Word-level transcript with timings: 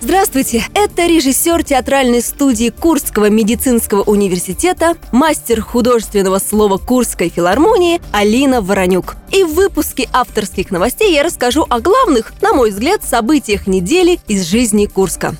Здравствуйте! 0.00 0.64
Это 0.74 1.06
режиссер 1.06 1.64
театральной 1.64 2.22
студии 2.22 2.70
Курского 2.70 3.30
медицинского 3.30 4.02
университета, 4.02 4.96
мастер 5.10 5.60
художественного 5.60 6.38
слова 6.38 6.78
Курской 6.78 7.28
филармонии 7.28 8.00
Алина 8.12 8.62
Воронюк. 8.62 9.16
И 9.32 9.42
в 9.42 9.54
выпуске 9.54 10.08
авторских 10.12 10.70
новостей 10.70 11.12
я 11.12 11.24
расскажу 11.24 11.66
о 11.68 11.80
главных, 11.80 12.32
на 12.40 12.52
мой 12.52 12.70
взгляд, 12.70 13.02
событиях 13.02 13.66
недели 13.66 14.20
из 14.28 14.46
жизни 14.46 14.86
Курска. 14.86 15.34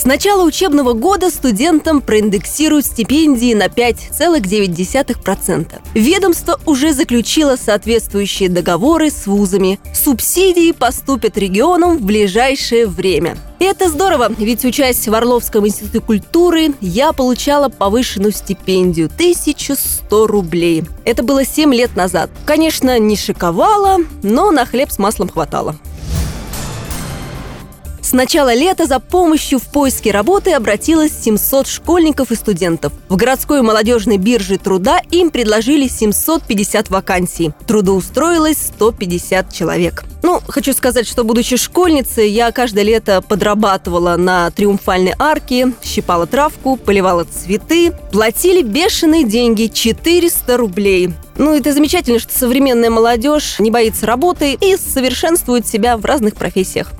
С 0.00 0.06
начала 0.06 0.44
учебного 0.44 0.94
года 0.94 1.28
студентам 1.28 2.00
проиндексируют 2.00 2.86
стипендии 2.86 3.52
на 3.52 3.66
5,9%. 3.66 5.78
Ведомство 5.92 6.58
уже 6.64 6.94
заключило 6.94 7.56
соответствующие 7.56 8.48
договоры 8.48 9.10
с 9.10 9.26
вузами. 9.26 9.78
Субсидии 9.92 10.72
поступят 10.72 11.36
регионам 11.36 11.98
в 11.98 12.00
ближайшее 12.00 12.86
время. 12.86 13.36
И 13.58 13.66
это 13.66 13.90
здорово, 13.90 14.32
ведь 14.38 14.64
учась 14.64 15.06
в 15.06 15.14
Орловском 15.14 15.66
институте 15.66 16.00
культуры, 16.00 16.72
я 16.80 17.12
получала 17.12 17.68
повышенную 17.68 18.32
стипендию– 18.32 19.10
1100 19.14 20.26
рублей. 20.26 20.84
Это 21.04 21.22
было 21.22 21.44
7 21.44 21.74
лет 21.74 21.94
назад. 21.94 22.30
Конечно, 22.46 22.98
не 22.98 23.16
шиковала, 23.16 23.98
но 24.22 24.50
на 24.50 24.64
хлеб 24.64 24.90
с 24.90 24.98
маслом 24.98 25.28
хватало. 25.28 25.76
С 28.02 28.12
начала 28.12 28.54
лета 28.54 28.86
за 28.86 28.98
помощью 28.98 29.58
в 29.58 29.64
поиске 29.64 30.10
работы 30.10 30.52
обратилось 30.52 31.12
700 31.22 31.66
школьников 31.66 32.32
и 32.32 32.34
студентов. 32.34 32.92
В 33.08 33.16
городской 33.16 33.62
молодежной 33.62 34.16
бирже 34.16 34.58
труда 34.58 35.00
им 35.10 35.30
предложили 35.30 35.86
750 35.86 36.88
вакансий. 36.88 37.52
Трудоустроилось 37.66 38.58
150 38.58 39.52
человек. 39.52 40.04
Ну, 40.22 40.40
хочу 40.48 40.72
сказать, 40.72 41.06
что, 41.06 41.24
будучи 41.24 41.56
школьницей, 41.56 42.30
я 42.30 42.52
каждое 42.52 42.84
лето 42.84 43.22
подрабатывала 43.22 44.16
на 44.16 44.50
Триумфальной 44.50 45.14
арке, 45.18 45.72
щипала 45.82 46.26
травку, 46.26 46.76
поливала 46.76 47.24
цветы. 47.24 47.92
Платили 48.12 48.62
бешеные 48.62 49.24
деньги– 49.24 49.66
400 49.72 50.56
рублей. 50.56 51.14
Ну, 51.36 51.54
это 51.54 51.72
замечательно, 51.72 52.18
что 52.18 52.36
современная 52.36 52.90
молодежь 52.90 53.58
не 53.58 53.70
боится 53.70 54.06
работы 54.06 54.58
и 54.60 54.76
совершенствует 54.76 55.66
себя 55.66 55.96
в 55.96 56.04
разных 56.04 56.34
профессиях. 56.34 56.92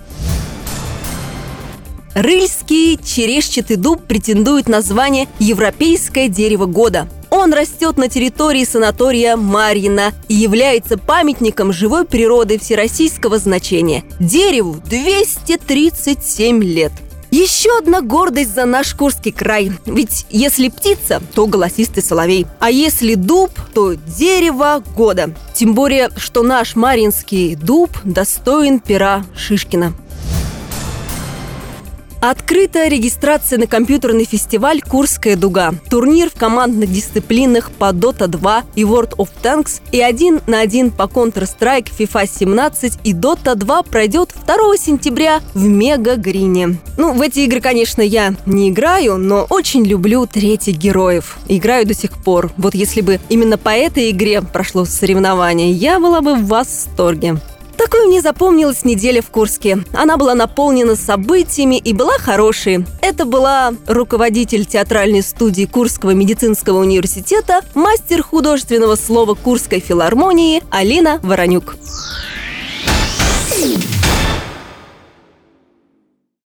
Рыльский 2.14 2.98
черешчатый 3.02 3.76
дуб 3.76 4.02
претендует 4.02 4.68
на 4.68 4.82
звание 4.82 5.28
«Европейское 5.38 6.28
дерево 6.28 6.66
года». 6.66 7.08
Он 7.30 7.52
растет 7.52 7.96
на 7.96 8.08
территории 8.08 8.64
санатория 8.64 9.36
Марьина 9.36 10.12
и 10.28 10.34
является 10.34 10.98
памятником 10.98 11.72
живой 11.72 12.04
природы 12.04 12.58
всероссийского 12.58 13.38
значения. 13.38 14.02
Дереву 14.18 14.78
237 14.84 16.64
лет. 16.64 16.92
Еще 17.30 17.78
одна 17.78 18.00
гордость 18.00 18.54
за 18.54 18.64
наш 18.64 18.92
Курский 18.94 19.30
край. 19.30 19.70
Ведь 19.86 20.26
если 20.30 20.68
птица, 20.68 21.22
то 21.34 21.46
голосистый 21.46 22.02
соловей. 22.02 22.48
А 22.58 22.72
если 22.72 23.14
дуб, 23.14 23.52
то 23.72 23.94
дерево 23.94 24.82
года. 24.96 25.32
Тем 25.54 25.74
более, 25.74 26.10
что 26.16 26.42
наш 26.42 26.74
маринский 26.74 27.54
дуб 27.54 27.90
достоин 28.02 28.80
пера 28.80 29.24
Шишкина. 29.36 29.94
Открыта 32.20 32.86
регистрация 32.86 33.58
на 33.58 33.66
компьютерный 33.66 34.26
фестиваль 34.26 34.82
«Курская 34.82 35.36
дуга». 35.36 35.72
Турнир 35.88 36.28
в 36.28 36.34
командных 36.34 36.92
дисциплинах 36.92 37.70
по 37.70 37.92
Dota 37.92 38.26
2 38.26 38.64
и 38.74 38.82
World 38.82 39.16
of 39.16 39.30
Tanks 39.42 39.80
и 39.90 40.02
один 40.02 40.42
на 40.46 40.60
один 40.60 40.90
по 40.90 41.04
Counter-Strike, 41.04 41.88
FIFA 41.98 42.28
17 42.38 42.98
и 43.04 43.14
Dota 43.14 43.54
2 43.54 43.82
пройдет 43.84 44.34
2 44.46 44.76
сентября 44.76 45.40
в 45.54 45.64
Мега 45.64 46.16
Грине. 46.16 46.76
Ну, 46.98 47.14
в 47.14 47.22
эти 47.22 47.40
игры, 47.40 47.62
конечно, 47.62 48.02
я 48.02 48.34
не 48.44 48.68
играю, 48.68 49.16
но 49.16 49.46
очень 49.48 49.86
люблю 49.86 50.26
третьих 50.26 50.76
героев. 50.76 51.38
Играю 51.48 51.86
до 51.86 51.94
сих 51.94 52.22
пор. 52.22 52.52
Вот 52.58 52.74
если 52.74 53.00
бы 53.00 53.18
именно 53.30 53.56
по 53.56 53.70
этой 53.70 54.10
игре 54.10 54.42
прошло 54.42 54.84
соревнование, 54.84 55.72
я 55.72 55.98
была 55.98 56.20
бы 56.20 56.34
в 56.34 56.48
восторге. 56.48 57.40
Такой 57.80 58.08
мне 58.08 58.20
запомнилась 58.20 58.84
неделя 58.84 59.22
в 59.22 59.30
Курске. 59.30 59.78
Она 59.94 60.18
была 60.18 60.34
наполнена 60.34 60.96
событиями 60.96 61.76
и 61.76 61.94
была 61.94 62.18
хорошей. 62.18 62.84
Это 63.00 63.24
была 63.24 63.72
руководитель 63.86 64.66
театральной 64.66 65.22
студии 65.22 65.64
Курского 65.64 66.10
медицинского 66.10 66.80
университета, 66.80 67.62
мастер 67.74 68.22
художественного 68.22 68.96
слова 68.96 69.32
Курской 69.32 69.80
филармонии 69.80 70.62
Алина 70.70 71.20
Воронюк. 71.22 71.76